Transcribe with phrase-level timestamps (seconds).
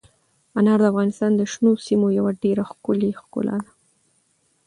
[0.57, 3.71] انار د افغانستان د شنو سیمو یوه ډېره ښکلې ښکلا ده.